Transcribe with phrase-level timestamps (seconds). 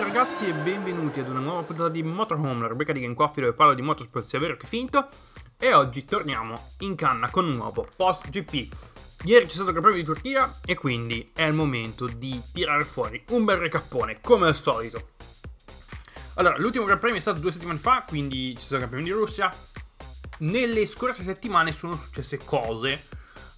[0.00, 3.42] Tutti ragazzi e benvenuti ad una nuova puntata di Motorhome, la rubrica di Game Coffee
[3.42, 5.06] dove parlo di motorsport sia vero che finto
[5.58, 8.74] e oggi torniamo in canna con un nuovo post GP.
[9.24, 13.22] Ieri c'è stato il Gran di Turchia e quindi è il momento di tirare fuori
[13.32, 15.08] un bel recappone come al solito.
[16.36, 19.10] Allora, l'ultimo Gran Premio è stato due settimane fa, quindi c'è stato il Gran di
[19.10, 19.52] Russia.
[20.38, 23.04] Nelle scorse settimane sono successe cose.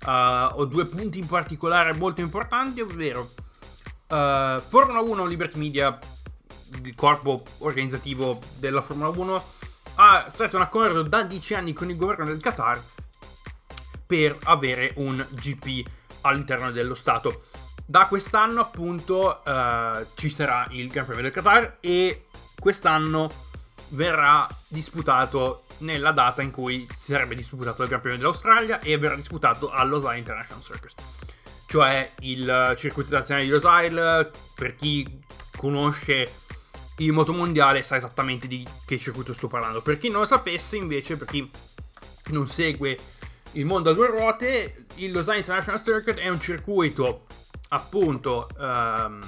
[0.04, 3.30] Uh, ho due punti in particolare molto importanti, ovvero
[4.08, 5.96] uh, Formula 1 Liberty Media,
[6.84, 9.44] il corpo organizzativo della Formula 1,
[9.96, 12.82] ha stretto un accordo da 10 anni con il governo del Qatar
[14.06, 15.86] per avere un GP
[16.22, 17.44] all'interno dello Stato.
[17.84, 22.26] Da quest'anno appunto uh, ci sarà il Gran Premio del Qatar e
[22.58, 23.30] quest'anno
[23.88, 29.70] verrà disputato nella data in cui sarebbe disputato il Gran Premio dell'Australia e verrà disputato
[29.70, 30.94] Angeles International Circus.
[31.66, 35.20] Cioè il circuito nazionale di Los Angeles, per chi
[35.56, 36.40] conosce
[36.98, 39.82] il motomondiale sa esattamente di che circuito sto parlando.
[39.82, 41.50] Per chi non lo sapesse invece, per chi
[42.26, 42.98] non segue
[43.52, 47.26] il mondo a due ruote, il Angeles International Circuit è un circuito
[47.68, 49.20] appunto um,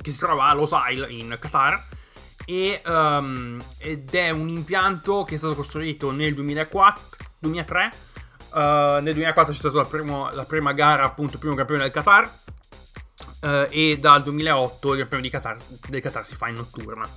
[0.00, 1.86] che si trova a Los Angeles in Qatar
[2.44, 7.04] e, um, ed è un impianto che è stato costruito nel 2004,
[7.38, 7.90] 2003.
[8.52, 8.58] Uh,
[9.00, 12.38] nel 2004 c'è stata la, prima gara, appunto, primo campione del Qatar.
[13.40, 15.56] Uh, e dal 2008 il campione di Qatar,
[15.88, 17.08] del Qatar si fa in notturna.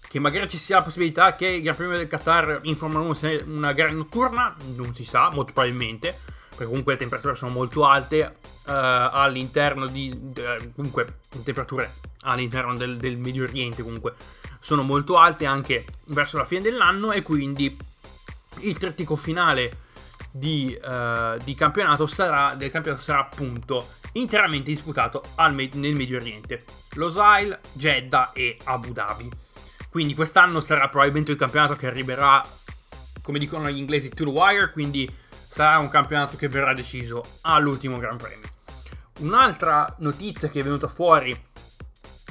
[0.00, 3.14] Che magari ci sia la possibilità che il Gran Premio del Qatar in Formula 1
[3.14, 7.86] sia una gara notturna, non si sa, molto probabilmente, perché comunque le temperature sono molto
[7.86, 10.10] alte uh, all'interno di...
[10.10, 14.14] Uh, comunque le temperature all'interno del, del, Medio Oriente comunque
[14.60, 17.76] sono molto alte anche verso la fine dell'anno e quindi
[18.60, 19.81] il trittico finale
[20.32, 26.64] di, uh, di campionato sarà, del campionato sarà appunto interamente disputato al, nel Medio Oriente.
[26.94, 29.30] Los Angeles, Jeddah e Abu Dhabi.
[29.90, 32.42] Quindi quest'anno sarà probabilmente il campionato che arriverà,
[33.22, 35.08] come dicono gli inglesi, to the wire, quindi
[35.48, 38.48] sarà un campionato che verrà deciso all'ultimo Gran Premio.
[39.20, 41.38] Un'altra notizia che è venuta fuori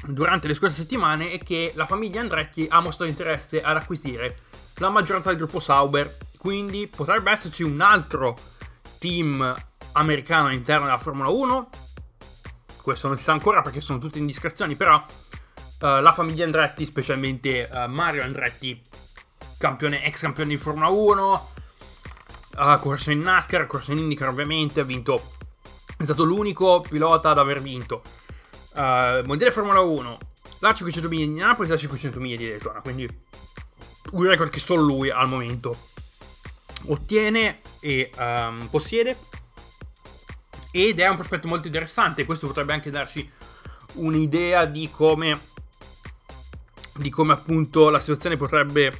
[0.07, 4.40] durante le scorse settimane è che la famiglia Andretti ha mostrato interesse ad acquisire
[4.78, 8.35] la maggioranza del gruppo Sauber, quindi potrebbe esserci un altro
[8.97, 9.56] team
[9.91, 11.69] americano all'interno della Formula 1.
[12.81, 17.69] Questo non si sa ancora perché sono tutte indiscrezioni, però uh, la famiglia Andretti, specialmente
[17.72, 18.81] uh, Mario Andretti,
[19.59, 21.50] campione, ex campione di Formula 1,
[22.56, 25.34] ha corso in NASCAR, ha corso in IndyCar ovviamente, ha vinto,
[25.96, 28.02] è stato l'unico pilota ad aver vinto
[28.73, 30.18] uh, Mondiale Formula 1,
[30.58, 33.08] la 500 miglia di Napoli e la 500 miglia di Daytona, quindi
[34.13, 35.90] un record che solo lui al momento
[36.88, 39.18] ottiene e um, possiede
[40.72, 43.30] ed è un prospetto molto interessante, questo potrebbe anche darci
[43.94, 45.50] un'idea di come
[46.94, 48.94] di come appunto la situazione potrebbe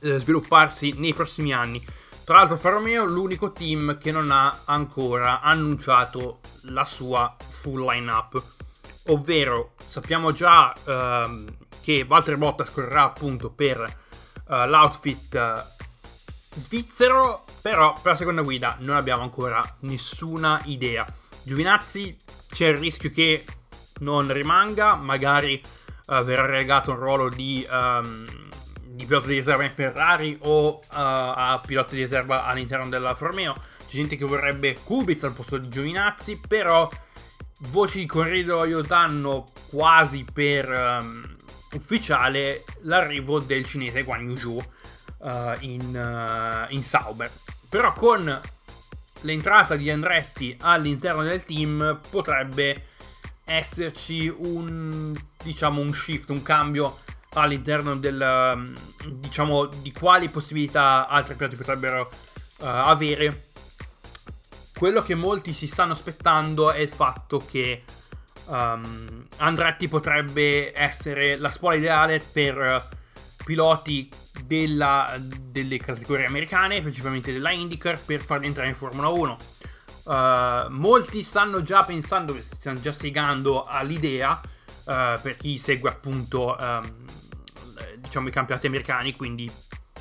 [0.00, 1.84] eh, svilupparsi nei prossimi anni.
[2.24, 7.84] Tra l'altro Alfa Romeo è l'unico team che non ha ancora annunciato la sua full
[7.84, 8.42] lineup.
[9.06, 11.44] Ovvero sappiamo già ehm,
[11.80, 13.80] che Valtteri Bottas correrà appunto per
[14.48, 15.64] eh, l'outfit eh,
[16.54, 21.06] svizzero, però per la seconda guida non abbiamo ancora nessuna idea.
[21.42, 22.16] Giovinazzi
[22.50, 23.44] c'è il rischio che
[24.00, 27.66] non rimanga, magari eh, verrà relegato un ruolo di...
[27.70, 28.48] Um,
[29.00, 33.54] di pilota di riserva in Ferrari o uh, a pilota di riserva all'interno della Romeo.
[33.54, 36.86] C'è gente che vorrebbe Kubica al posto di Giovinazzi, però
[37.70, 40.68] voci di corridoio danno quasi per
[41.00, 41.36] um,
[41.72, 44.60] ufficiale l'arrivo del cinese Guan Yuzhu
[45.20, 47.30] uh, in, uh, in Sauber.
[47.68, 48.40] Però con
[49.22, 52.86] l'entrata di Andretti all'interno del team potrebbe
[53.44, 56.98] esserci un diciamo un shift, un cambio
[57.34, 58.20] all'interno del
[58.54, 58.74] um,
[59.18, 62.10] diciamo di quali possibilità altri piloti potrebbero
[62.58, 63.48] uh, avere
[64.80, 67.82] quello che molti si stanno aspettando è il fatto che
[68.46, 72.88] um, Andretti potrebbe essere la spola ideale per
[73.44, 74.08] piloti
[74.44, 79.38] della, delle categorie americane, principalmente della IndyCar, per farli entrare in Formula 1.
[80.02, 86.94] Uh, molti stanno già pensando, stanno già segando all'idea, uh, per chi segue appunto um,
[87.98, 89.50] diciamo, i campionati americani, quindi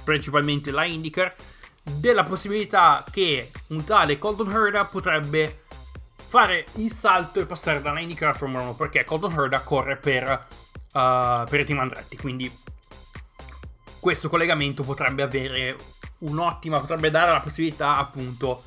[0.04, 1.36] principalmente la IndyCar,
[1.84, 5.64] della possibilità che un tale Colton Herda potrebbe
[6.16, 10.48] fare il salto e passare dalla IndyCar alla Formula 1 perché Colton Herda corre per,
[10.94, 12.52] uh, per team Andretti, quindi
[14.00, 15.76] questo collegamento potrebbe avere
[16.20, 18.64] un'ottima, potrebbe dare la possibilità appunto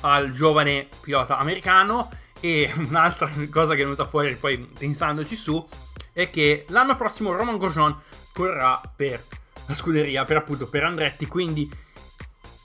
[0.00, 2.10] al giovane pilota americano.
[2.40, 5.66] E un'altra cosa che è venuta fuori poi pensandoci su
[6.12, 7.96] è che l'anno prossimo Roman Grosjean
[8.32, 9.22] correrà per
[9.66, 11.70] la scuderia, per appunto per Andretti, quindi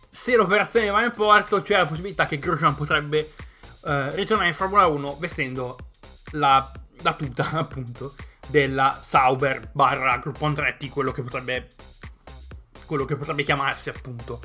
[0.09, 3.33] se l'operazione va in porto c'è la possibilità che Grosjean potrebbe
[3.81, 5.77] uh, ritornare in Formula 1 vestendo
[6.31, 6.71] la,
[7.01, 8.15] la tuta appunto
[8.47, 11.69] della Sauber barra gruppo Andretti, quello che potrebbe
[12.85, 14.39] quello che potrebbe chiamarsi appunto.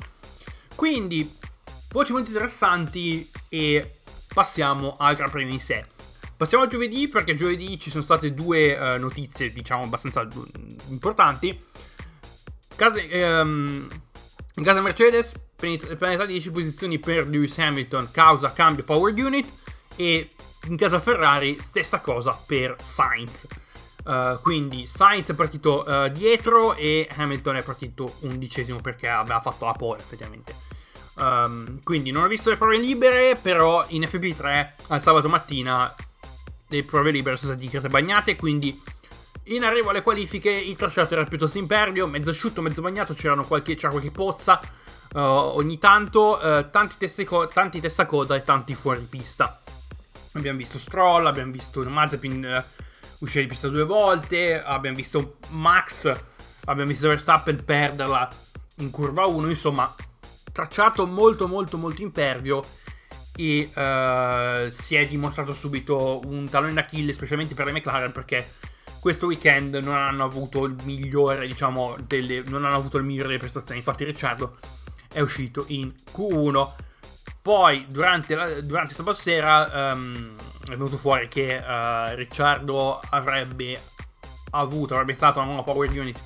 [0.75, 1.37] Quindi
[1.89, 3.99] voci molto interessanti e
[4.33, 5.85] passiamo al Gran Premio in sé.
[6.35, 10.27] Passiamo a giovedì perché giovedì ci sono state due uh, notizie, diciamo, abbastanza
[10.87, 11.59] importanti.
[12.75, 13.87] Case, um,
[14.55, 19.47] in casa Mercedes, penalità di 10 posizioni per Lewis Hamilton, causa cambio power unit.
[19.95, 20.29] E
[20.67, 23.45] in casa Ferrari, stessa cosa per Sainz.
[24.03, 29.65] Uh, quindi Sainz è partito uh, dietro e Hamilton è partito undicesimo perché aveva fatto
[29.65, 30.55] la pole effettivamente.
[31.15, 35.93] Um, quindi non ho visto le prove libere, però in FP3 al sabato mattina
[36.67, 38.81] le prove libere sono state dichiarate bagnate, quindi
[39.45, 43.15] in arrivo alle qualifiche il tracciato era piuttosto impervio, mezzo asciutto, mezzo bagnato,
[43.45, 44.59] qualche, c'era qualche pozza
[45.13, 46.39] uh, ogni tanto,
[46.71, 49.59] tanti, testaco- tanti testacoda e tanti fuori pista.
[50.33, 52.63] Abbiamo visto Stroll, abbiamo visto Mazepin
[53.21, 56.05] uscire di pista due volte, abbiamo visto Max,
[56.65, 58.29] abbiamo visto Verstappen perderla
[58.77, 59.93] in curva 1, insomma
[60.51, 62.61] tracciato molto molto molto impervio
[63.35, 68.51] e uh, si è dimostrato subito un talone d'Achille specialmente per le McLaren perché
[68.99, 73.39] questo weekend non hanno avuto il migliore diciamo delle, non hanno avuto il migliore delle
[73.39, 73.79] prestazioni.
[73.79, 74.57] Infatti Ricciardo
[75.11, 76.69] è uscito in Q1
[77.41, 80.35] poi durante, la, durante sabato sera um,
[80.77, 83.81] venuto fuori che uh, Ricciardo avrebbe
[84.51, 86.19] avuto avrebbe stato una nuova power unit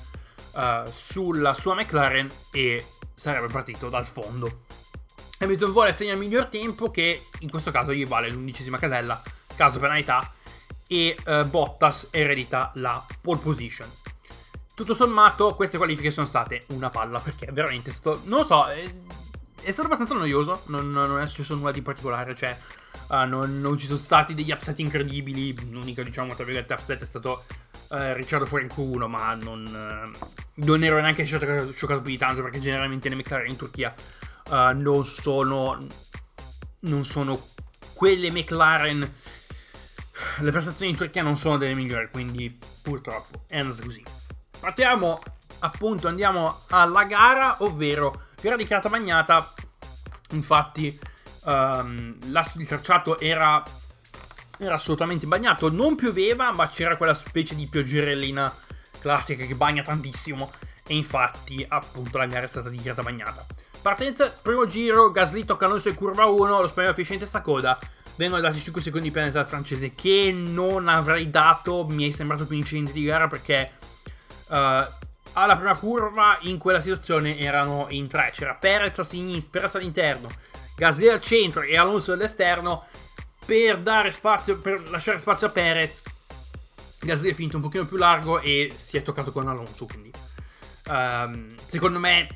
[0.52, 4.64] uh, sulla sua McLaren e sarebbe partito dal fondo
[5.38, 9.20] Hamilton vuole segnare il miglior tempo che in questo caso gli vale l'undicesima casella,
[9.54, 10.32] caso penalità,
[10.86, 13.90] e uh, Bottas eredita la pole position.
[14.74, 18.64] Tutto sommato queste qualifiche sono state una palla perché veramente è stato, non lo so,
[18.66, 18.82] è,
[19.62, 22.56] è stato abbastanza noioso, non, non, è successo nulla di particolare, cioè
[23.08, 27.06] uh, non, non, ci sono stati degli upset incredibili, l'unico diciamo tra virgolette upset è
[27.06, 27.44] stato
[27.88, 30.12] uh, Ricciardo fuori in Q1, ma non,
[30.54, 33.94] non ero neanche scioccato, scioccato più di tanto perché generalmente le McLaren in Turchia
[34.50, 35.78] uh, non sono
[36.80, 37.48] non sono
[37.94, 39.14] quelle McLaren
[40.38, 44.02] le prestazioni in Turchia non sono delle migliori quindi purtroppo è andato così.
[44.58, 45.20] Partiamo
[45.60, 49.52] appunto andiamo alla gara ovvero gara di carta bagnata
[50.30, 50.98] infatti
[51.46, 53.64] um, la, il tracciato era
[54.58, 55.70] era assolutamente bagnato.
[55.70, 58.54] Non pioveva ma c'era quella specie di pioggerellina
[59.00, 60.50] classica che bagna tantissimo.
[60.86, 63.44] E infatti appunto la gara è stata dichiarata bagnata.
[63.82, 67.78] Partenza, primo giro, Gasly tocca Alonso in curva 1, lo spagnolo finisce in testa coda.
[68.16, 72.46] Vengono dati 5 secondi di penalità al francese che non avrei dato, mi è sembrato
[72.46, 73.72] più incidente di gara perché
[74.46, 79.74] uh, alla prima curva in quella situazione erano in tre, c'era Perez a sinistra, Perez
[79.74, 80.28] all'interno,
[80.76, 82.84] Gasly al centro e Alonso all'esterno
[83.44, 86.02] per dare spazio, per lasciare spazio a Perez.
[86.98, 90.10] Gasly è finito un pochino più largo e si è toccato con Alonso, quindi
[90.88, 92.26] um, secondo me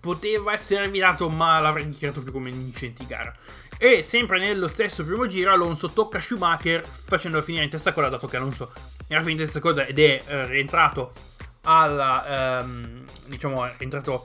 [0.00, 3.34] poteva essere evitato, ma l'avrei dichiarato più come vincente di gara.
[3.78, 8.26] E sempre nello stesso primo giro, Alonso tocca Schumacher facendolo finire in testa coda, dato
[8.26, 8.72] che Alonso
[9.06, 11.12] era finito in testa coda ed è eh, rientrato
[11.62, 12.60] alla.
[12.60, 14.24] Ehm, diciamo, è entrato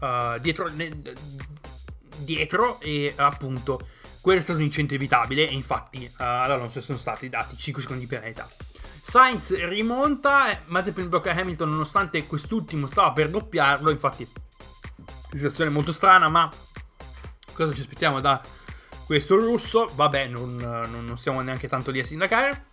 [0.00, 0.88] uh, dietro, ne,
[2.18, 3.78] dietro e appunto
[4.20, 7.82] quello è stato un incidente evitabile e infatti uh, ad Alonso sono stati dati 5
[7.82, 8.48] secondi di penalità.
[9.00, 14.28] Sainz rimonta, Mazepin blocca Hamilton nonostante quest'ultimo stava per doppiarlo, infatti
[15.30, 16.50] situazione molto strana, ma
[17.52, 18.40] cosa ci aspettiamo da
[19.04, 19.88] questo russo?
[19.94, 22.66] Vabbè, non, non, non stiamo neanche tanto lì a sindacare.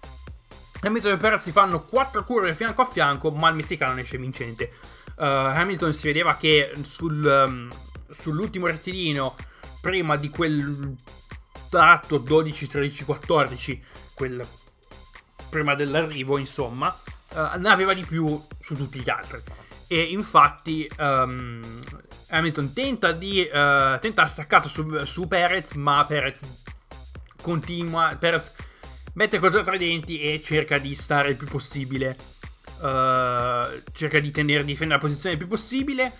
[0.81, 4.71] Hamilton e Perez si fanno 4 curve fianco a fianco, ma il messicano esce vincente.
[5.15, 7.69] Uh, Hamilton si vedeva che sul, um,
[8.17, 9.35] sull'ultimo rettilineo,
[9.81, 10.95] prima di quel
[11.69, 14.45] tratto 12, 13, 14, quel
[15.49, 16.95] prima dell'arrivo, insomma,
[17.33, 19.39] uh, ne aveva di più su tutti gli altri.
[19.87, 21.79] E infatti um,
[22.29, 26.43] Hamilton tenta di uh, tenta staccato su, su, Perez, ma Perez
[27.39, 28.15] continua.
[28.19, 28.51] Perez
[29.13, 32.17] mette contro tra i denti e cerca di stare il più possibile.
[32.79, 36.11] Uh, cerca di tenere, difendere la posizione il più possibile.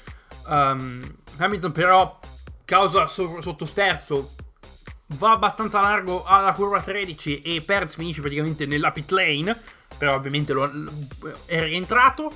[0.47, 2.19] Um, Hamilton, però,
[2.65, 4.35] causa so, sotto sterzo.
[5.17, 9.59] Va abbastanza largo alla curva 13 e Perez finisce praticamente nella pit lane.
[9.97, 10.69] Però ovviamente lo,
[11.45, 12.31] è rientrato.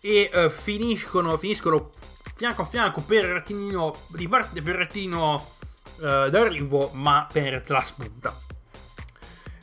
[0.00, 1.90] E uh, finiscono, finiscono
[2.36, 5.34] fianco a fianco per il rettilineo, riparte per il rettilineo
[5.96, 8.38] uh, d'arrivo, ma Perez la spunta.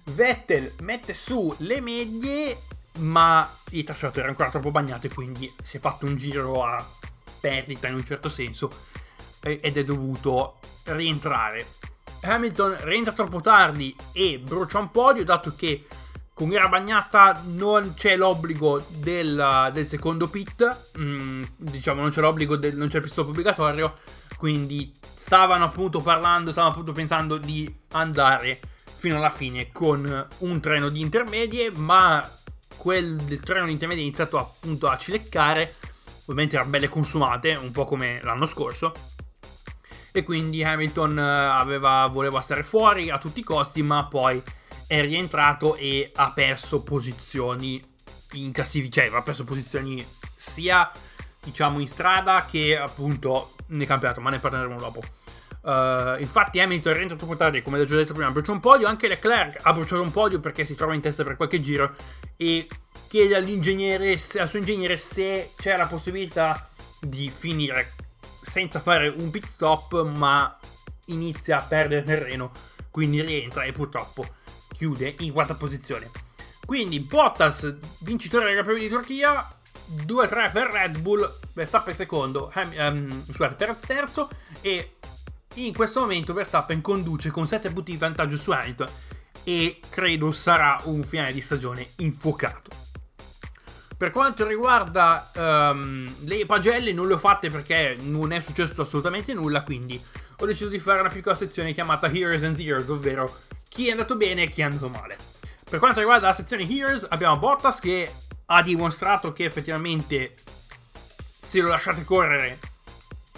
[0.05, 2.61] Vettel mette su le medie,
[2.99, 6.85] ma il tracciato era ancora troppo bagnato e quindi si è fatto un giro a
[7.43, 8.69] perdita in un certo senso
[9.41, 11.67] ed è dovuto rientrare.
[12.21, 15.85] Hamilton rientra troppo tardi e brucia un podio, dato che
[16.33, 22.55] con gara bagnata non c'è l'obbligo del, del secondo pit, mm, diciamo non c'è l'obbligo,
[22.55, 23.97] del, non c'è il pit stop obbligatorio,
[24.37, 28.61] quindi stavano appunto parlando, stavano appunto pensando di andare
[28.95, 32.25] fino alla fine con un treno di intermedie, ma
[32.77, 35.75] quel treno di intermedie ha iniziato appunto a cileccare,
[36.23, 38.91] ovviamente erano belle consumate, un po' come l'anno scorso,
[40.11, 44.41] e quindi Hamilton eh, aveva, voleva stare fuori a tutti i costi, ma poi
[44.87, 47.83] è rientrato e ha perso posizioni
[48.33, 50.91] in classifica, cioè ha perso posizioni sia
[51.41, 55.01] diciamo in strada che appunto nel campionato, ma ne parleremo dopo.
[55.63, 59.07] Uh, infatti Hamilton rientra troppo tardi, come ho già detto prima, brucia un podio, anche
[59.07, 61.95] Leclerc ha bruciato un podio perché si trova in testa per qualche giro
[62.35, 62.67] e
[63.07, 66.67] chiede all'ingegnere, al suo ingegnere se c'è la possibilità
[66.99, 67.93] di finire
[68.41, 70.57] senza fare un pit stop, ma
[71.05, 72.51] inizia a perdere terreno,
[72.91, 74.25] quindi rientra e purtroppo
[74.73, 76.09] chiude in quarta posizione.
[76.65, 79.49] Quindi Bottas, vincitore del Gran di Turchia,
[80.05, 84.29] 2-3 per Red Bull, Verstappen secondo, um, scusate, Perez terzo
[84.61, 84.95] e
[85.55, 88.87] in questo momento Verstappen conduce con 7 punti di vantaggio su Hamilton
[89.43, 92.81] e credo sarà un finale di stagione infuocato.
[93.95, 99.33] Per quanto riguarda um, le pagelle non le ho fatte perché non è successo assolutamente
[99.33, 100.01] nulla, quindi
[100.37, 104.15] ho deciso di fare una piccola sezione chiamata Heroes and Zeros, ovvero chi è andato
[104.15, 105.15] bene e chi è andato male.
[105.69, 108.11] Per quanto riguarda la sezione Heroes, abbiamo Bottas che
[108.45, 110.33] ha dimostrato che effettivamente
[111.41, 112.59] se lo lasciate correre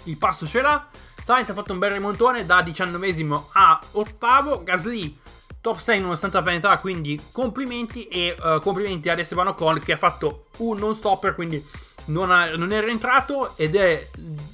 [0.04, 0.88] il passo ce l'ha.
[1.26, 5.18] Sainz ha fatto un bel rimontone da 19 a 8 Gasly
[5.60, 9.96] top 6 nonostante la penalità, quindi complimenti e uh, complimenti ad Esteban Ocon che ha
[9.96, 11.60] fatto un non stopper, quindi
[12.04, 14.08] non, ha, non è rientrato ed è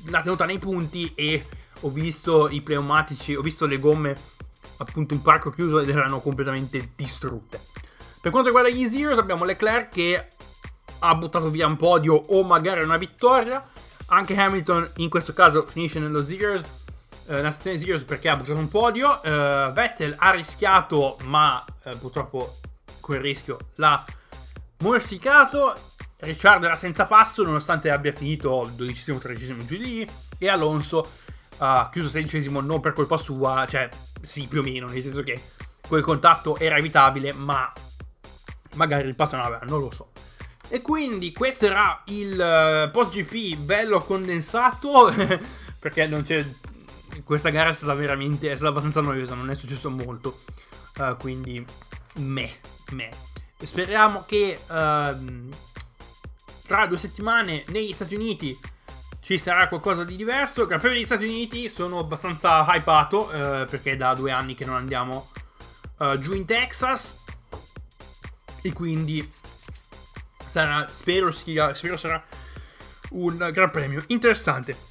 [0.07, 1.45] la tenuta nei punti e
[1.81, 4.17] ho visto i pneumatici, ho visto le gomme
[4.79, 7.61] appunto in parco chiuso ed erano completamente distrutte.
[8.19, 10.29] Per quanto riguarda gli Zeros abbiamo Leclerc che
[11.01, 13.63] ha buttato via un podio o magari una vittoria.
[14.13, 18.59] Anche Hamilton in questo caso finisce nello Zeros, eh, nella sezione Zeros perché ha buttato
[18.59, 19.23] un podio.
[19.23, 22.59] Eh, Vettel ha rischiato ma eh, purtroppo
[23.01, 24.05] quel rischio l'ha
[24.81, 25.75] morsicato.
[26.19, 31.11] Ricciardo era senza passo nonostante abbia finito il 12-13 giù di e Alonso
[31.59, 33.89] ha chiuso 16 non per colpa sua, cioè
[34.21, 35.41] sì più o meno, nel senso che
[35.89, 37.73] quel contatto era evitabile ma
[38.75, 40.11] magari il passo non aveva, non lo so.
[40.73, 45.13] E quindi questo era il uh, post GP bello condensato
[45.79, 46.43] perché non c'è
[47.25, 50.41] questa gara è stata veramente è stata abbastanza noiosa, non è successo molto.
[50.97, 51.63] Uh, quindi
[52.15, 52.51] me,
[52.93, 53.11] me.
[53.63, 55.51] Speriamo che uh,
[56.63, 58.59] tra due settimane negli Stati Uniti
[59.21, 60.65] ci sarà qualcosa di diverso.
[60.65, 64.65] Gran Premio degli Stati Uniti sono abbastanza hypato uh, perché è da due anni che
[64.65, 65.29] non andiamo
[66.19, 67.15] giù in Texas.
[68.63, 69.31] E quindi
[70.53, 72.23] sarà, spero, sia, spero sarà
[73.13, 74.91] un gran premio interessante.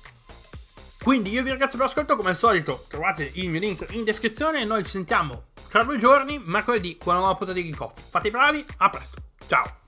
[1.04, 4.62] Quindi io vi ringrazio per l'ascolto, come al solito trovate il mio link in descrizione
[4.62, 8.04] e noi ci sentiamo tra due giorni, mercoledì, con una nuova puntata di Geek Coffee.
[8.10, 9.81] Fate i bravi, a presto, ciao!